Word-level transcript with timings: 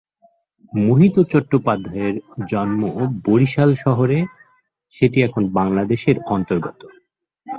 মোহিত 0.73 1.15
চট্টোপাধ্যায়ের 1.31 2.15
জন্ম 2.49 2.81
বরিশাল 3.27 3.69
শহরে, 3.75 4.17
সেটি 4.93 5.17
এখন 5.21 5.43
বাংলাদেশের 5.59 6.17
অন্তর্গত। 6.27 6.81